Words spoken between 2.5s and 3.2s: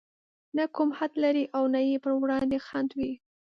خنډ وي.